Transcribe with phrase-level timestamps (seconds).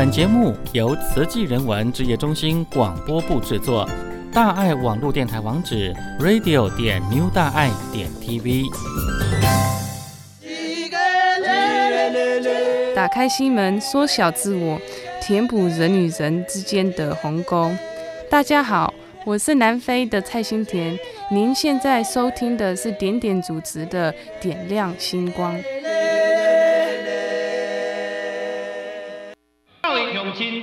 [0.00, 3.86] 本节目由慈济人文职业中心广播部制作。
[4.32, 8.64] 大爱网络电台网址：radio 点 new 大爱点 tv。
[12.96, 14.80] 打开心门，缩小自我，
[15.20, 17.70] 填补人与人之间的鸿沟。
[18.30, 18.94] 大家好，
[19.26, 20.98] 我是南非的蔡心田。
[21.30, 24.10] 您现在收听的是点点主持的
[24.40, 25.54] 《点亮星光》。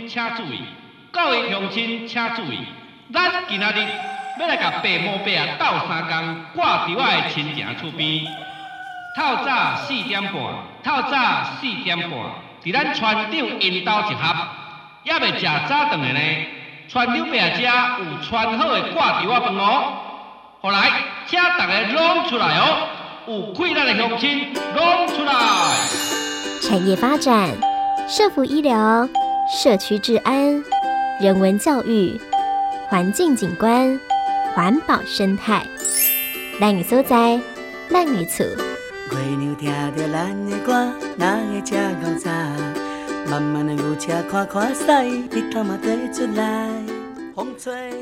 [0.07, 0.61] 请注意，
[1.11, 2.65] 各位乡亲请注意，
[3.13, 3.87] 咱今仔日
[4.39, 8.25] 要来甲爸母伯啊斗三工，挂伫我的亲情厝边。
[9.15, 10.33] 透早四点半，
[10.83, 12.11] 透早四点半，
[12.63, 14.35] 伫咱船长因兜一盒，
[15.05, 16.19] 还未食早顿的呢。
[16.87, 17.63] 船长伯啊，遮
[18.03, 19.93] 有穿好的挂伫我饭哦。
[20.61, 20.91] 后来，
[21.25, 22.87] 请大家拢出来哦，
[23.27, 25.33] 有困难的乡亲拢出来。
[26.61, 27.49] 产业发展、
[28.07, 29.07] 社福医疗、
[29.49, 30.61] 社区治安、
[31.21, 32.19] 人文教育、
[32.89, 33.97] 环境景观、
[34.53, 35.65] 环保生态，
[36.59, 37.39] 咱的所在，
[37.89, 38.43] 咱的厝。
[38.43, 42.29] 月娘听着咱的歌，哪会这敖杂？
[43.29, 44.83] 慢慢的牛车看看驶，
[45.31, 46.96] 日头嘛低出来。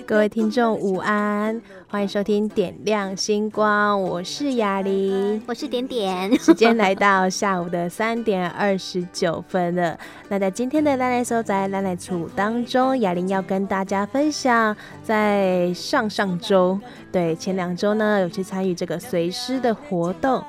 [0.06, 6.34] 各位听众午安，欢迎收听点亮星光，我是雅玲，我是点点。
[6.40, 10.00] 时间来到下午的三点二十九分了。
[10.30, 16.80] 那在今天的奶奶所在，奶奶处当中，雅玲要跟大家分享，在上上周，
[17.12, 20.42] 对，前两周呢，有去参与这个随师的活动。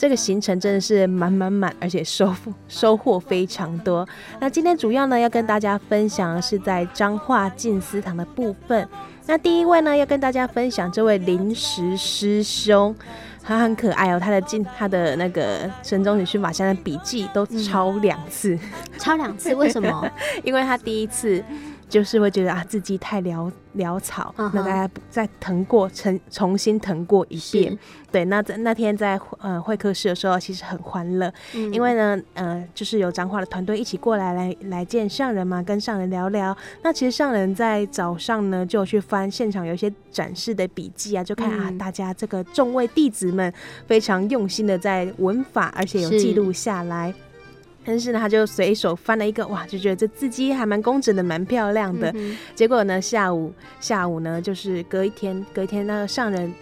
[0.00, 2.34] 这个行程真的是满满满，而且收
[2.68, 4.08] 收获非常多。
[4.40, 8.88] 那今天主要呢，要跟大家分享的是在彰化静思堂的部分。
[9.26, 12.96] 那第一位呢，要跟大家分享这位临时师兄，
[13.42, 18.60] 他很可爱哦，他的进他的那个神宗女训法香的笔记都抄两次，嗯、
[18.98, 20.10] 抄两次为什么？
[20.42, 21.44] 因为他第一次。
[21.90, 24.50] 就是会觉得啊，字迹太潦潦草，uh huh.
[24.54, 27.72] 那大家再疼过，重重新疼过一遍。
[27.72, 27.78] 是
[28.12, 36.56] 对，那在那天在呃会客室的时候，其实很欢乐，嗯、因为呢，呃，就是有彰化的团队一起过来来来见上人嘛，跟上人聊聊。
[36.82, 43.52] 那其实上人在早上呢，就去翻现场有一些展示的笔记啊，就看啊，大家这个众位弟子们
[43.86, 47.12] 非常用心的在文法，而且有记录下来。
[47.84, 52.12] 但是呢，他就随手翻了一个，哇，就觉得这字迹还蛮工整的，蛮漂亮的。
[52.14, 56.52] 嗯、结果呢，下午下午呢，就是隔一天，隔一天那个上人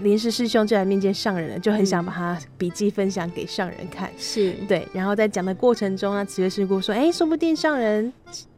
[0.00, 4.10] 临时师兄就来面见上人了，就很想把他笔记分享给上人看。
[4.16, 8.12] 是对，然后在讲的过程中呢，慈月师姑说：“哎、欸，说不定上人。”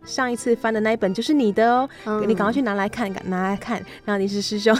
[0.04, 3.82] 上一次翻的那一本就是你的哦，嗯、你赶快去拿来看，拿来看。
[4.04, 4.76] 然后你是师兄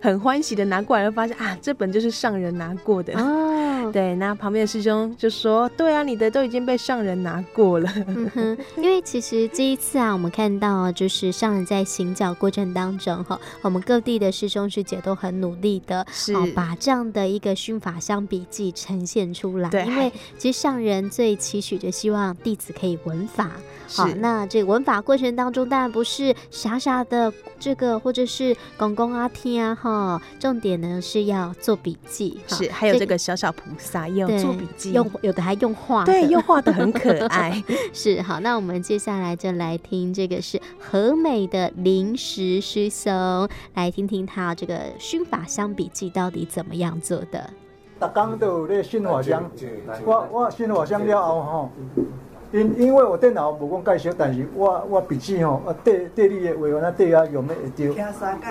[0.00, 3.90] 很欢喜的拿过来，就发现啊，这本就是上人拿过的哦。
[3.92, 7.92] 对，那旁边的师兄就说：“对啊，你的都已经被上人拿过了。
[8.06, 19.68] 嗯哼”因为其实这一次啊，我们看到就是上人在行脚过程当中哈，我们各地的师兄师姐都很努力的，是把这样的一个训法香笔记呈现出来。
[19.68, 23.50] 对，因为其实上人最期许的希望弟子可以闻法。
[24.24, 27.30] 那这个闻法过程当中，当然不是傻傻的
[27.60, 32.40] 这个，或者是公公啊听啊哈，重点呢是要做笔记。
[32.46, 37.62] 是，还有这个小小菩萨也要做笔记，用有的还用画，对，用画的很可 爱。
[37.92, 47.50] 是，好，那我们接下来就来听这个是和美的临时师兄，来听听他这个熏法香笔记到底怎么样做的。
[47.98, 49.50] 大家都有这熏法香，
[50.06, 51.70] 我我熏法香了后哈。
[52.54, 58.00] 因因为我电脑无讲介绍，但是我我笔记吼，啊对对你的话原来对啊用的会对，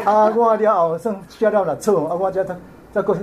[0.03, 2.53] 啊我了后算写了六册，啊我再再
[2.91, 3.15] 再过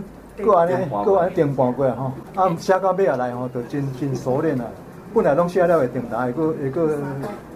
[0.43, 4.65] 过安尼过安尼定半过吼，啊写到尾下来吼，就真真熟练啦。
[5.13, 6.97] 本来拢写了会定答，会个会个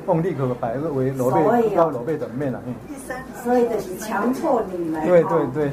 [0.06, 2.60] 用力可摆个为罗背到罗背的面啦。
[2.86, 5.06] 第三，所以就是强迫你来。
[5.06, 5.70] 对对对。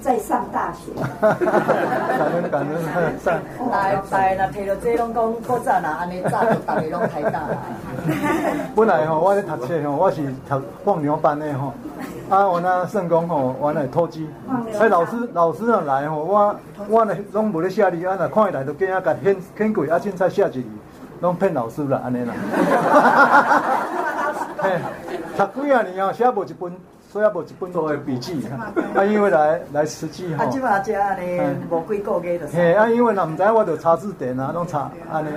[0.00, 1.36] 在上大学，感
[2.32, 3.38] 恩感恩，上。
[3.70, 7.58] 来来，那提到这拢讲，古早那安尼早就大家拢开大来。
[8.76, 11.74] 本来吼，我咧读册吼，我是读放牛班的吼，
[12.30, 14.30] 啊，我那算讲吼，我来偷鸡，
[14.80, 16.56] 哎，老师老师啊来吼，我
[16.88, 20.62] 我呢拢无咧写字，啊，那看伊来就惊啊，甲骗骗鬼，啊，凊彩写一字，
[21.20, 22.32] 拢骗老师啦，安尼啦。
[24.58, 24.78] 嘿，
[25.36, 26.72] 读几啊年啊，写无一本。
[27.10, 28.42] 所以也无一本作为笔记，
[28.94, 30.44] 啊，因为来来实际哈。
[30.44, 31.40] 啊，即马只安尼
[31.70, 32.46] 无几个月就。
[32.48, 35.28] 嘿，啊，因为若毋知我就查字典啊，拢查安尼，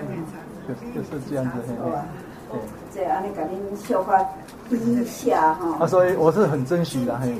[0.67, 1.51] 就就是这样子。
[1.67, 1.75] 嘿，
[2.51, 2.59] 对。
[2.93, 4.11] 这安尼甲恁小可
[4.69, 5.77] 比一下哈。
[5.79, 7.33] 啊，所以我是很珍惜的嘿。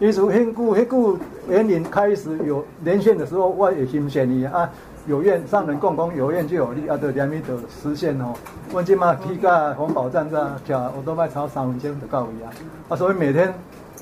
[0.00, 4.70] 因为很久迄久，园林开始有连线的时候，我也新鲜伊啊。
[5.06, 8.34] 有愿上人共工有愿就有力，啊，得两米得实现哦。
[8.70, 12.50] 阮即嘛去甲红宝站这跳，我都卖超三分钟就到位啊。
[12.90, 13.52] 啊，所以每天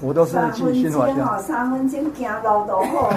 [0.03, 1.39] 我都是去新华乡。
[1.39, 3.11] 三分钟行路 都好。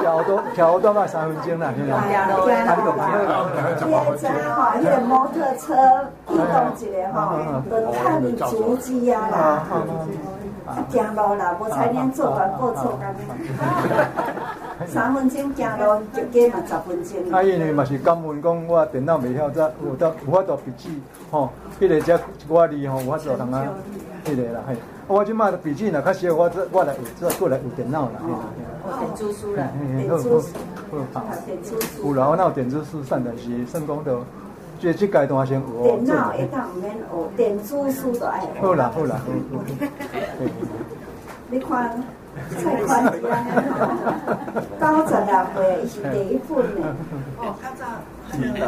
[0.00, 1.92] 跳都跳都卖三分钟啦， 现在。
[1.96, 3.32] 行路，行路。
[3.54, 4.74] 你会知哈？
[4.78, 5.74] 迄个摩托车
[6.28, 6.38] 移动
[6.78, 7.18] 一个哈，
[7.68, 9.64] 都看你足迹啊啦。
[10.88, 13.14] 行路啦，无才能做完过错干。
[14.86, 17.32] 三分钟行路就加嘛十分钟。
[17.32, 21.50] 啊，因为嘛是感恩讲，我电脑未晓则有得有法度笔记吼，
[21.80, 22.16] 迄个只一
[22.50, 23.64] 寡字吼，有法度通啊，
[24.24, 24.76] 迄个啦嘿。
[25.06, 28.20] 我即马笔记若较少，我这我来有这过来有电脑啦。
[29.00, 29.66] 点珠书啦，
[29.96, 30.52] 点珠书。
[31.12, 32.08] 好，点珠书。
[32.08, 34.20] 有啦，我那有点珠书，上的是算讲到，
[34.80, 35.82] 即即阶段先有。
[35.82, 38.40] 电脑一当毋免学，点珠书都爱。
[38.60, 39.20] 好啦，好啦。
[41.50, 42.02] 你看。
[42.50, 43.74] 蔡宽是安尼吼，
[44.78, 46.78] 九十六岁，伊是第一本的。
[47.38, 47.82] 哦，较早。
[48.30, 48.62] 第一代。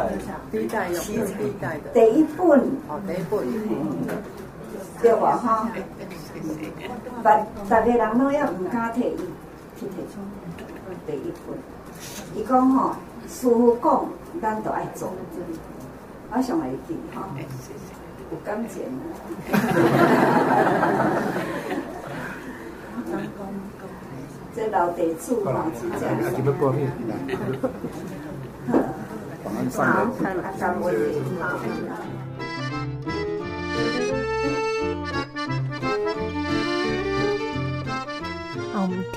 [0.51, 0.99] 第一代有。
[0.99, 1.17] 第一
[1.61, 1.87] 代的。
[1.95, 2.59] 第一本。
[2.89, 3.33] 哦，第一本。
[5.01, 5.25] 对吧？
[5.37, 5.71] 哈。
[7.23, 9.17] 大大个人拢要毋敢摕伊
[9.79, 10.19] 去提出
[11.07, 11.57] 第一本。
[12.35, 12.97] 伊讲吼，
[13.29, 14.05] 师傅讲，
[14.43, 15.13] 咱都爱做。
[16.33, 17.23] 我上会记吼，
[18.31, 18.83] 有感情。
[24.55, 26.15] 这老地主嘛，是这样。
[29.77, 29.83] 好，
[30.43, 30.95] 阿张伟，我
[31.61, 31.63] 们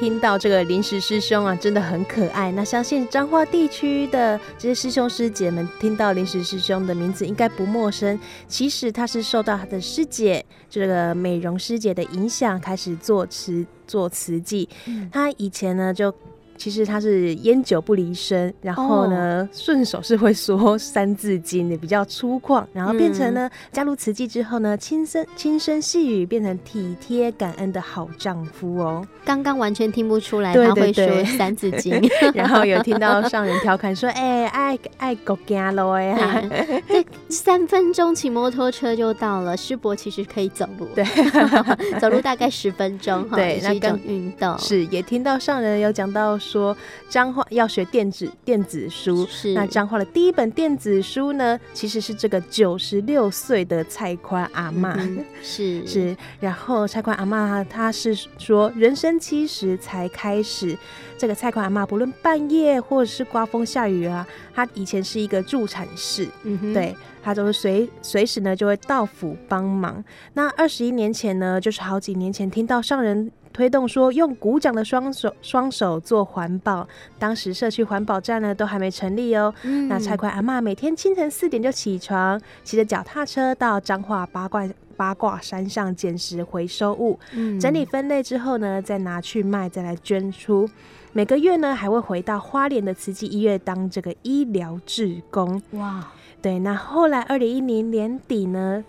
[0.04, 2.52] 听到这个临时师兄啊，真的很可爱。
[2.52, 8.20] 那相信彰化地区的这些师兄师姐们，听到临时师兄的名字应该不陌生。
[8.46, 13.66] 其实他是受到他的师姐，这个美容师姐的影响，开始做词。
[13.88, 14.68] 做词记。
[14.88, 16.14] 嗯，他以前呢就。
[16.58, 19.88] 其实他是烟酒不离身，然后呢，顺、oh.
[19.88, 29.06] 手是会说三字经的，比较粗犷，然后变成呢，嗯、加入慈济之后呢，轻声轻声细语，变成体贴感恩的好丈夫哦。
[29.26, 32.00] 刚刚完全听不出来他会说三字经，
[32.36, 36.44] 然后有听到上人调侃说：“哎、 欸，爱爱狗行路呀。”
[36.88, 41.04] 这三分钟骑摩托车就到了，师伯其实可以走路，对，
[42.00, 44.58] 走路大概十分钟，对，是一种运动。
[44.60, 46.38] 是也听到上人有讲到。
[46.44, 46.76] 说
[47.10, 49.54] 彰化要学电子电子书，是。
[49.54, 55.86] 那彰化的第一本电子书呢，其实是这个九十六岁的蔡宽阿妈，嗯、是。
[55.88, 60.78] 是，然后蔡宽阿妈她是说人生七十才开始，
[61.18, 66.28] 这个蔡宽阿妈不论半夜或者是刮风下雨啊，她以前是一个助产士，
[66.74, 70.04] 对，她都是随随时呢就会到府帮忙。
[70.34, 73.32] 那二十一年前呢，就是好几年前听到上人。
[73.54, 76.88] 推动说用鼓掌的双手双手做环保，
[77.20, 79.54] 当时社区环保站呢都还没成立哦。
[79.64, 84.68] 嗯、那蔡宽阿嬷每天清晨四点就起床，骑着脚踏车到彰化八卦
[84.98, 90.68] 八卦山上捡拾回收物，嗯、整理分类之后呢，再拿去卖，再来捐出。
[91.12, 95.62] 每个月呢还会回到花莲的慈济医院当这个医疗志工。
[95.74, 96.12] 哇，
[96.42, 98.84] 对，那后来二零一零年底呢，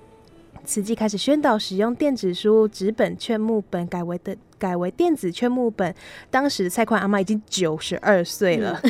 [0.64, 4.34] 慈济开始宣导使用电子书，纸本、劝木本改为的。
[4.64, 5.94] 改为电子劝募本，
[6.30, 8.80] 当时蔡宽阿妈已经九十二岁了，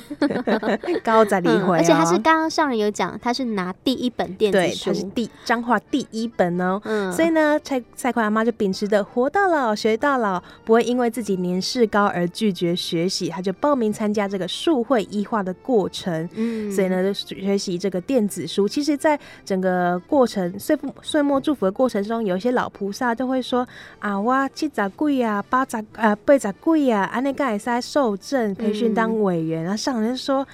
[1.03, 18.69] 高在离婚，而且他是刚刚上人有讲，他是拿第一本电子书，他是第彰化第一本哦，嗯，所以呢，蔡蔡宽阿妈就秉持着活到老学到老，不会因为自己年事高而拒绝学习，他就报名参加这个数会医化的过程，嗯，所以呢，就学习这个电子书。
[18.69, 23.67] 其实，在整个过程岁岁末祝福的过程中，有一些老菩萨就会说
[23.99, 25.64] 啊，哇，七十几啊，八。
[25.65, 30.47] 十啊，八十几啊，安尼个会使受证培训当委员，然后上人说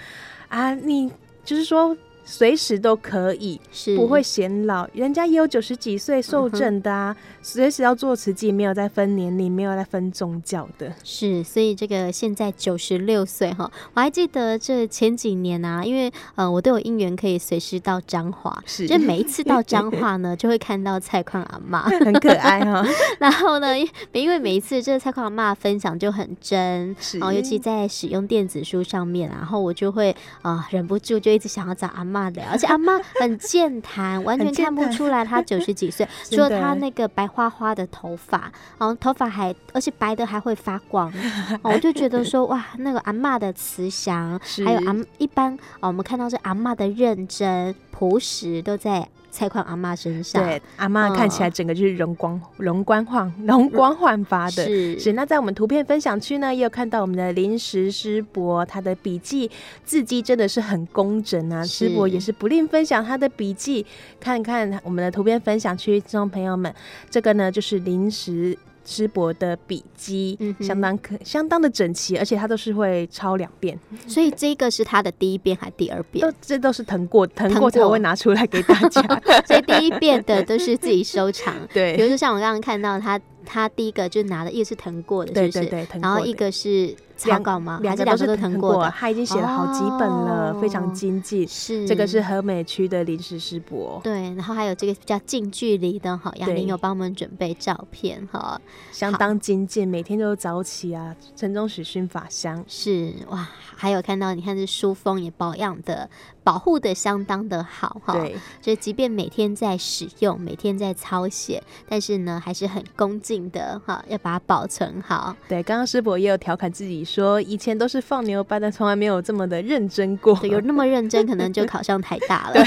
[0.49, 1.11] 啊，你
[1.45, 1.97] 就是说。
[2.25, 4.89] 随时都可以，是不会显老。
[4.93, 10.93] 人家也有九十几岁受证的啊，随、嗯、时要做慈济，没有在分年龄，没有在分宗教的。
[11.03, 22.87] 是，所以这个现在九十六岁哈，我还记得这前几年啊，因为呃，我都有姻缘可以随时到彰化，是，就每一次到彰化呢， 就会看到蔡宽阿妈，很可爱哈。
[23.19, 23.77] 然后呢，
[24.13, 30.11] 因为每一次这个蔡宽阿妈分享就很真，是，然后尤其在使用电子书上面，然后我就会
[30.43, 32.33] 啊、呃、忍不住就一直想要找阿嬷。
[32.51, 36.07] 而且阿妈很健谈，完全看不出来她 九十几岁。
[36.31, 41.13] 除了她那个白花花的头发，然后头发还而且白的还会发光，
[41.63, 50.43] 我就觉得说哇，那个阿妈的慈祥，还有阿一般我们看到是阿妈的认真朴实，都在蔡宽阿妈身上。
[50.43, 54.65] 对，阿妈看起来整个就是容光容光焕 容光焕发的。
[54.65, 55.13] 是是。
[55.13, 59.51] 那在我们图片分享区呢，也有看到我们的临时师伯，他的笔记
[59.85, 61.65] 字迹真的是很工整啊。
[61.65, 63.87] 师伯也是不吝分享他的笔记，
[64.19, 66.75] 看看我们的图片分享区，听众朋友们，
[67.09, 68.59] 这个呢就是临时。
[68.85, 76.27] 师伯的笔记相当可相当的整齐，而且他都是会抄两遍，所以这个是他的第一遍还是第二遍？
[76.27, 79.03] 都这都是腾过腾过才会拿出来给大家，
[79.47, 81.55] 所以第一遍的都是自己收藏。
[81.73, 85.61] 对，比如说像我刚刚看到他，他第一个就拿的一个是藤过的，是不是？
[85.61, 86.95] 对对对，然后一个是。
[87.21, 87.79] 草稿吗？
[87.83, 91.47] 两个都是謄过的，他已经写了好几本了，非常精进。
[91.47, 94.01] 是这个是和美区的临时师伯。
[94.03, 98.59] 对，然后还有这个比较近距离的哈，雅玲有帮我们准备照片哈，
[98.91, 102.65] 相当精进，每天都早起啊，晨钟始熏法香。
[102.67, 106.09] 是哇，还有看到你看这书封也保养的。
[106.43, 115.35] 保护的相当的好哈，对，所以即便每天在使用，每天在抄写，但是呢，还是很恭敬的哈，要把它保存好。
[115.49, 120.35] 对，刚刚师伯也有调侃自己说，以前都是放牛班，但从来没有这么的认真过。
[120.37, 122.55] 对，有那么认真，可能就 考上台大了。
[122.55, 122.65] 对，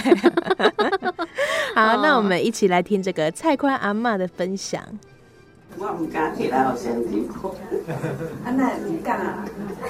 [1.76, 4.82] 好，那我们一起来听这个蔡宽阿妈的分享。
[5.76, 7.56] 我唔敢起来，我先辛苦。
[8.46, 9.44] 啊，那唔敢啊！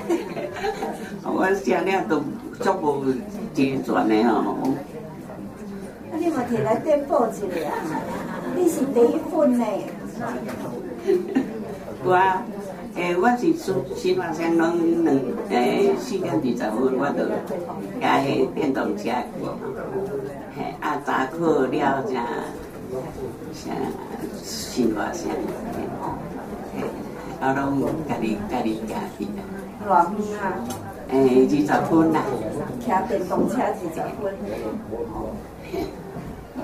[1.27, 2.23] 我写了都
[2.61, 3.13] 足无
[3.53, 4.73] 齐全的哦。
[6.09, 7.75] 啊，你嘛摕来颠报一下啊！
[8.55, 9.65] 你是第一份呢。
[12.05, 12.13] 我，
[12.95, 15.15] 诶，我是新新华乡拢两
[15.49, 17.19] 诶四点二十分，我就
[17.99, 19.09] 驾迄电动车去。
[20.55, 22.13] 嘿，啊，早课了才
[23.53, 23.71] 啥
[24.43, 25.29] 新华乡。
[27.41, 29.41] 啊，拢家己家己家己啊。
[29.87, 30.43] 偌远啊？
[31.09, 32.21] 诶，二十分啦。
[32.79, 34.23] 骑电动车二十分。
[35.11, 35.15] 好
[36.61, 36.63] 啊，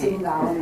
[0.00, 0.58] 真老呢。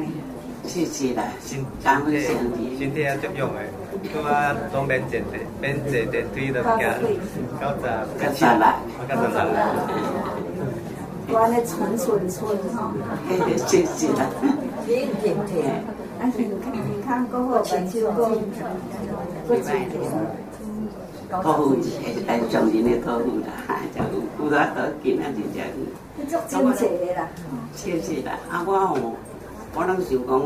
[0.67, 2.79] 谢谢啦，身身体。
[2.79, 3.69] 身体啊，足用诶。
[4.13, 5.25] 拄啊，拢免坐电，
[5.61, 6.79] 免坐电梯就行。
[7.61, 7.85] 九十。
[8.19, 8.77] 九十啦。
[9.09, 9.49] 九十啦。
[11.29, 12.93] 我安尼纯纯纯吼。
[13.67, 14.27] 谢谢啦。
[14.87, 15.33] 谢谢。
[16.21, 18.19] 啊，健康健康，过好，白手过。
[19.47, 19.91] 过几天？
[21.31, 23.49] 托付系系上天的托付啦，
[23.95, 23.99] 就
[24.45, 25.67] 有得得见啊，就这样。
[26.17, 26.85] 你做真济
[27.17, 27.27] 啦，
[27.75, 28.39] 谢谢啦。
[28.49, 28.97] 啊，我吼，
[29.77, 30.43] 我拢想讲，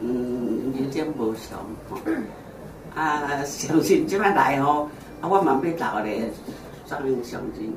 [0.00, 1.58] 嗯，人生无常
[1.90, 1.98] 吼。
[2.94, 4.88] 啊，相信即摆来吼，
[5.20, 6.30] 啊，我嘛要留咧，
[6.86, 7.74] 双人相信。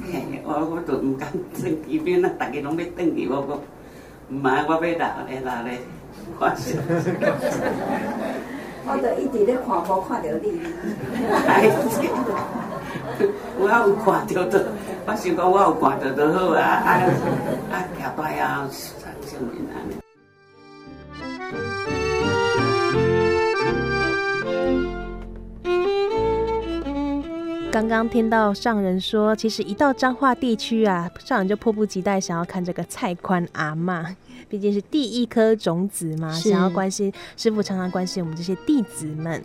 [0.00, 3.58] 嘿，我我都唔敢转机票，那大家拢要转去，我讲，
[4.28, 4.92] 唔系，我要留
[5.26, 5.80] 咧，留咧。
[6.38, 6.46] 我
[8.88, 10.60] 我著一直咧看，无看着你。
[13.58, 14.54] 我有看到的，
[15.06, 16.90] 我想讲我有看到就好啊啊
[17.72, 17.74] 啊！
[17.98, 18.68] 徛拜啊，
[27.70, 34.14] 刚刚听到上人说，其实一到彰化地区啊，上人就迫不及待想要看这个蔡宽阿嬷。
[34.48, 39.44] 毕竟是第一颗种子嘛，想要关心师傅，常常关心我们这些弟子们。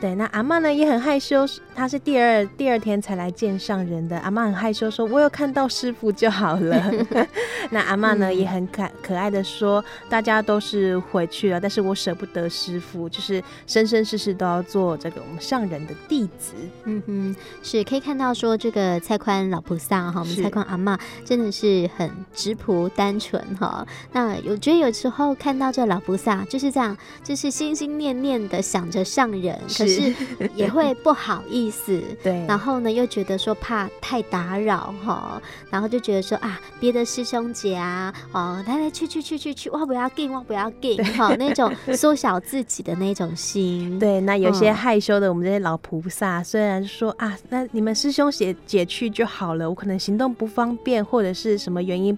[0.00, 4.18] 对，那阿妈呢也很害羞，她是第二第二天才来见上人的。
[4.18, 6.92] 阿妈很害羞说：“我有看到师傅就好了。
[7.70, 16.52] ”那阿妈呢、嗯、也很可可爱的说：“大家都是回去了，但是我舍不得师傅，就是生生世世都要做这个我们上人的弟子。”
[16.84, 23.86] 嗯哼，是可以看到说这个蔡宽老菩萨哈，我们蔡宽阿妈真的是很直朴单纯哈。
[24.12, 29.58] 那我觉得有时候看到这老菩萨就是这样，就是心心念念的想着上人。
[29.78, 30.12] 可是
[30.54, 52.16] 也会不好意思， 对，然后呢又觉得说怕太打扰哈，然后就觉得说啊，别的师兄姐啊，哦，来来去去去去去，我不要紧， 我不要紧，哈，那种缩小自己的那种心，对，那有些害羞的我们这些老菩萨，虽然说啊，那你们师兄姐姐去就好了，我可能行动不方便或者是什么原因。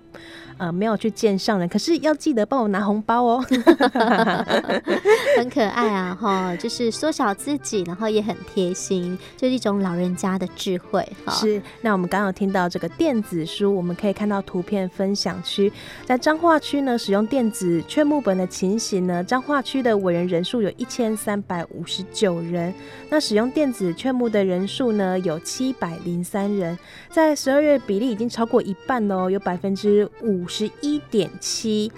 [0.58, 3.44] 呃，没有去见上人，可是要记得帮我拿红包哦，
[5.36, 11.06] 很可爱啊，哈，就是缩小自己，然后也很贴心，就是一种老人家的智慧。
[11.28, 15.70] 是，那我们刚刚有听到这个电子书，我们可以看到图片分享区，
[16.06, 22.72] 在彰化区呢，使用电子劝募本的情形呢，彰化区的委员人数有一千三百五十九人，
[23.10, 26.78] 那使用电子劝募的人数呢，有七百零三人，
[27.10, 30.45] 在十二月比例已经超过一半哦，有百分之五。
[30.46, 31.90] 五十一点七，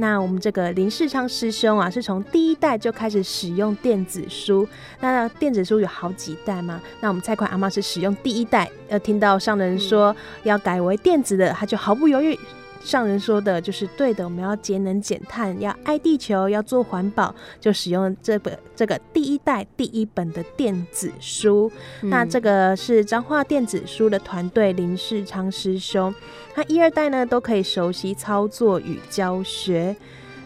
[0.00, 4.66] 那我们这个林世昌师兄啊，是从第一代就开始使用电子书。
[4.98, 6.80] 那电子书有好几代嘛？
[7.00, 12.36] 那我们蔡款阿妈是使用第一代，要听到上人说要改为电子的，他就毫不犹豫，
[12.84, 21.70] 上人说的就是对的，我们要节能减碳，要爱地球，要做环保，就使用这本这个第一代第一本的电子书。
[22.02, 26.12] 嗯、那这个是彰化电子书的团队林世昌师兄，
[26.54, 29.96] 他一二代呢都可以熟悉操作与教学。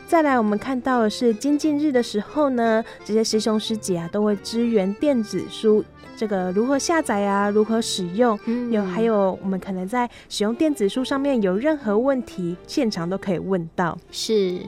[0.06, 5.84] 再来，我们看到的是精进日的时候呢，这些师兄师姐啊都会支援电子书，
[6.16, 13.96] 这个如何下载啊，如何使用，嗯、有还有我们可能在使用电子书上面有任何问题，现场都可以问到。
[14.10, 14.58] 是，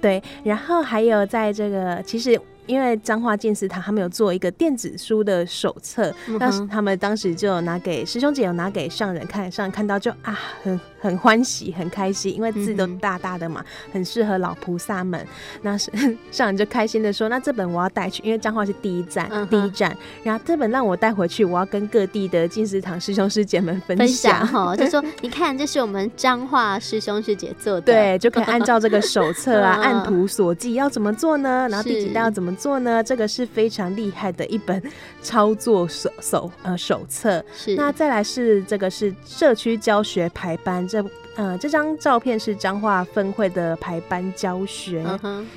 [0.00, 2.40] 对，然后还有在这个其实。
[2.66, 15.26] 因为彰化建思堂他们有做一个电子书的手册，那、嗯、他们当时就拿给师兄姐，有拿给上人看，上人看到就啊，很很欢喜，很开心，因为字都大大的嘛，嗯、很适合老菩萨们。
[15.62, 15.90] 那是
[16.30, 19.96] 上人就开心的说：“那这本我要带去，因为彰化是第一站，嗯、第一站。
[20.22, 24.38] 然后这本让我带回去，我要跟各地的建思堂师兄师姐们分享。
[24.40, 31.66] 分享” 就说：“你看，这是我们彰化师兄师姐做的，对，就可以按照这个手册啊， 按图索骥，要怎么做呢？
[31.68, 34.82] 然后第几代要怎么？”做呢，这个是非常厉害的一本
[35.22, 37.44] 操作手手呃手册。
[37.54, 41.04] 是，那再来是这个是社区教学排班，这
[41.34, 45.04] 呃这张照片是彰化分会的排班教学。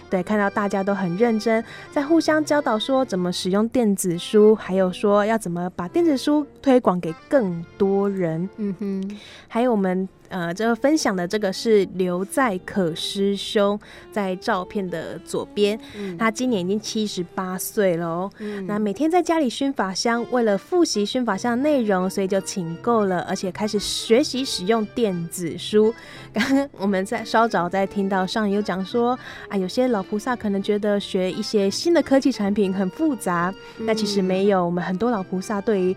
[0.09, 8.49] 对，看到大家都很认真，在互相教导说怎么使用电子书，还有说要怎么把电子书推广给更多人。
[8.57, 10.07] 嗯哼，还有我们。
[10.29, 13.79] 呃，这个分享的这个是刘在可师兄，
[14.11, 18.31] 在照片的左边，嗯、他今年已经七十八岁了哦。
[18.39, 25.93] 嗯、那每天在家里熏法香，为了复习熏法香的内容，所以就请购了，而且开始学习使用电子书。
[26.33, 29.17] 刚刚我们在稍早在听到上有讲说
[29.47, 35.95] 啊，有些老菩萨可能觉得学一些新的科技产品很复杂，那、嗯、其实没有，我们很多老菩萨对于。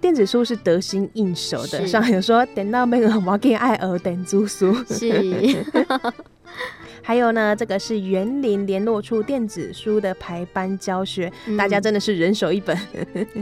[0.00, 1.88] 电子书是得心应手的，是。
[1.88, 4.72] 上有说等到那个毛给爱尔等租书。
[4.84, 5.64] 是，
[7.02, 12.76] 还有呢，这个是园林联络处电子书的排班教学，嗯、大家真的是人手一本，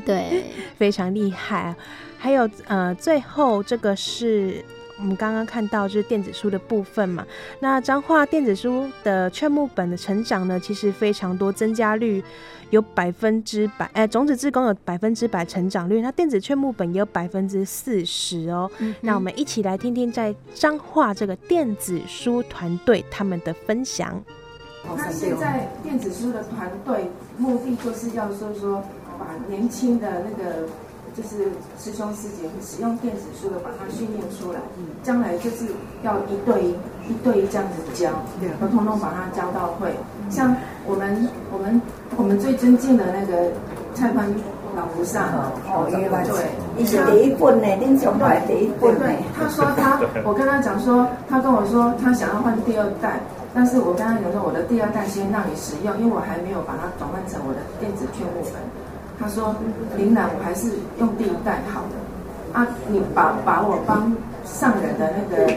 [0.04, 0.44] 对，
[0.78, 1.74] 非常厉害。
[2.18, 4.64] 还有呃，最后这个是
[4.98, 7.26] 我们刚刚看到就是电子书的部分嘛，
[7.60, 12.22] 那彰化电子书的劝募本的成长呢，其实非常多，增加率。
[12.70, 18.68] 有百分之百，哎、欸，种子志工有百分之百成长率，那电子劝募本也有百分之四十哦。
[18.78, 24.20] 嗯、那我们一起来听听在彰化这个电子书团队他们的分享。
[24.96, 28.82] 那现在电子书的团队目的就是要说说，
[29.16, 30.66] 把年轻的那个。
[31.16, 31.46] 就是
[31.78, 34.60] 师兄师姐使用电子书的，把它训练出来，
[35.02, 35.64] 将来就是
[36.02, 36.70] 要一对一，
[37.08, 38.10] 一对一这样子教，
[38.60, 39.90] 要通通把它教到会。
[40.28, 41.80] 像我们我们
[42.18, 43.50] 我们最尊敬的那个
[43.94, 44.28] 蔡宽
[44.76, 45.32] 老菩萨，
[45.72, 53.18] 哦，对，你是第一本呢，林崇对第一本，对，他说他，我跟他讲说，他跟我说他想要换第二代，
[53.54, 58.60] 但是我跟他讲说，我的第二代先让你使用，因为我还没有把它转换成我的电子券物本。
[59.18, 59.54] 他说
[59.96, 61.96] ：“林兰，我还是用第一代好的
[62.52, 62.66] 啊！
[62.88, 64.12] 你把把我帮
[64.44, 65.52] 上人的那个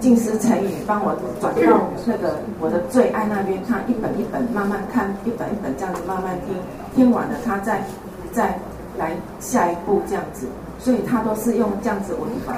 [0.00, 6.56] 静思成语，帮我转到那个我的最爱那边看，一本一本慢慢看，一本一本这样子慢慢听，
[6.94, 7.82] 听完了他再
[8.32, 8.58] 再
[8.98, 10.46] 来下一步这样子，
[10.78, 12.54] 所以他都是用这样子文法。”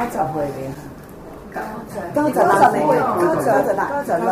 [2.14, 4.28] 高者啦，高者啦，高者啦，高者啦，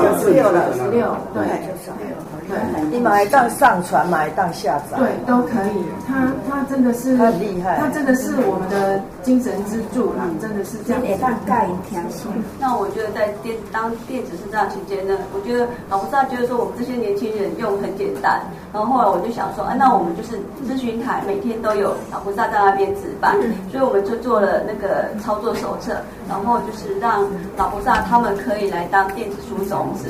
[0.00, 2.08] 九十六了，九十六，对，九十六，
[2.52, 5.84] 对，你买当上传，买当下载，对，都可以。
[6.06, 11.02] 他他真的是，很厉害，他真的是我们的精神支柱啦，真的是这样。
[11.02, 12.30] 也大概一条线。
[12.58, 18.40] 那我觉得在电当电子书这段期间呢，我觉得老菩萨觉得说我们这些年轻人用很简单，
[18.72, 20.36] 然后后来我就想说，哎，那我们就是
[20.68, 23.34] 咨询台每天都有老菩萨在那边值班，
[23.70, 25.96] 所以我们就做了那个操作手册。
[26.28, 27.26] 然后就是让
[27.58, 30.08] 老菩萨他们可以来当电子书种子，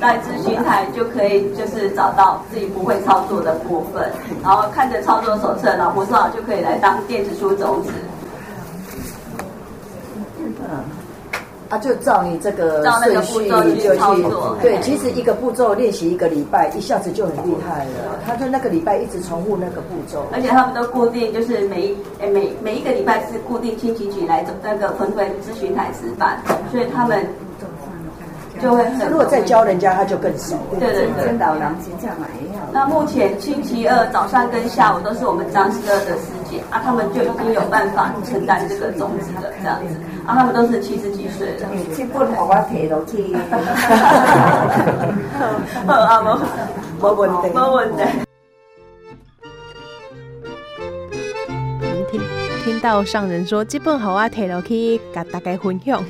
[0.00, 4.10] 在咨询台就可以就是找到自己不会操作的部分，
[4.42, 7.90] 然后看着操作手册，老菩萨就可以来当电子书种子。
[10.38, 10.84] 嗯
[11.66, 13.48] 他就照你这个顺序
[13.80, 13.98] 就去
[14.62, 18.20] 对，其实一个步骤练习一个礼拜，一下子就很厉害了。
[18.24, 26.38] 他就那个礼拜一直重复那个步骤，而且他们都固定，就是每一诶每每一个礼拜是固定星期几来那个分分咨询台值班，
[26.70, 27.26] 所以他们
[28.60, 29.08] 就会很。
[29.08, 30.56] 如果再教人家，他就更熟。
[30.78, 31.32] 对对对。
[32.72, 39.94] 那目前星期二早上跟下午都是我们张师二的师姐啊，他们就已经有办法承担这个种子了，这样子。
[40.26, 41.64] 啊，他们都是七十几岁的。
[41.96, 43.36] 这本给我提落去。
[45.86, 46.36] 好啊，没
[47.00, 48.02] 没问题，没问题。
[52.64, 56.02] 听到上人说这本好啊，提了去给大家分享，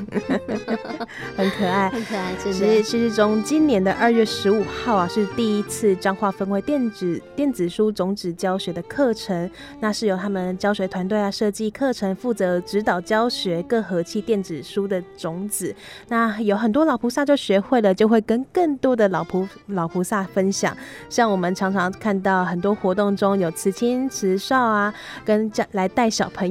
[1.37, 2.33] 很可爱，很可爱。
[2.39, 15.75] 其实其实从今年的二月十五号啊，是第一次彰化分为电子电子书种子教学的课程，那是由他们教学团队啊设计课程，负责指导教学各和气电子书的种子。
[16.07, 20.77] 那有很多老菩萨就学会了，就会跟更多的老菩老菩萨分享。
[21.11, 26.44] 像我们常常看到很多活动中有慈亲慈少啊，跟家来带小朋友。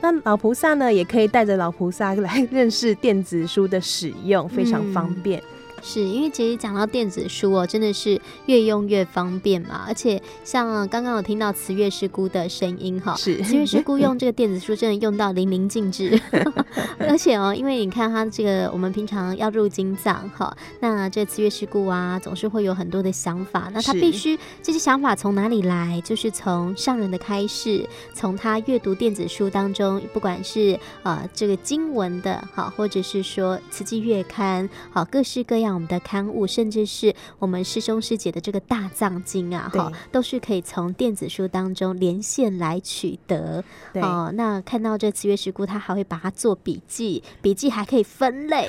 [0.00, 5.40] 那老菩萨呢，也可以带着老菩萨来 认识电子书的使用，非常方便。
[5.40, 5.44] 嗯
[5.82, 9.84] 是因为其实讲到电子书哦，真的是越用越方便嘛。
[9.86, 16.20] 而且像刚刚有听到慈月师姑的声音哈，是慈月师姑用这个电子书真的用到淋漓尽致。
[17.08, 23.70] 而且哦，因为你看他这个，我们平常要入经藏哈，那这慈月师姑啊，总是会有很多的想法。
[23.72, 26.00] 那他必须这些想法从哪里来？
[26.04, 35.69] 就是从上人的开示，从他阅读电子书当中，不管是呃这个经文的哈，或者是说慈济月刊好，各式各样。
[35.74, 43.62] 我们的刊物，甚至是我们师兄师姐的这个大藏经啊，哈，都是可以从电子书当中连线来取得。
[43.94, 48.68] 哦，那看到这慈月师姑，他还会把它做笔记，笔记还可以分类，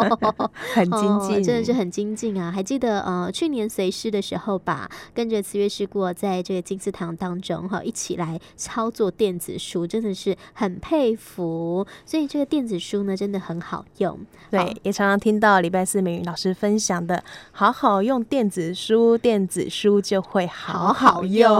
[0.74, 2.50] 很精进，真的是很精进啊！
[2.50, 11.86] 还记得呃，去年随师的时候吧，跟着慈月师姑在这个金丝堂当中哈，一起来操作电子书，真的是很佩服。
[12.04, 14.18] 所以这个电子书呢，真的很好用。
[14.50, 21.56] 对，也常常听到礼拜四美老师分享的，好好用电子书，电子书就会好好用。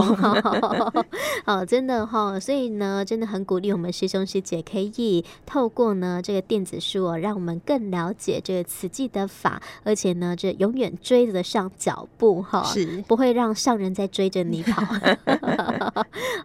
[1.46, 14.83] 哦， 真的哈、哦，所以呢，真的很鼓励我们师兄师姐可以透过呢这个电子书哦，让我们更了解这个慈济的法，而且呢，这永远追得上脚步哈，是不会让上人在追着你跑。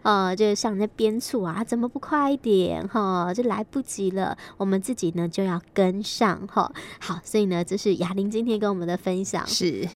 [0.02, 3.34] 呃， 这个上人在鞭促啊，怎么不快一点哈？
[3.34, 6.70] 这来不及了，我们自己呢就要跟上哈。
[7.00, 9.46] 好，所以呢，这是林今天跟我们的分享。
[9.46, 9.88] 是，